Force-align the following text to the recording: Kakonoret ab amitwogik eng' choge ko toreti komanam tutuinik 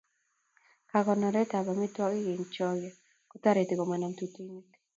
Kakonoret 0.89 1.51
ab 1.57 1.67
amitwogik 1.73 2.27
eng' 2.33 2.49
choge 2.55 2.89
ko 3.29 3.35
toreti 3.43 3.73
komanam 3.75 4.13
tutuinik 4.19 4.69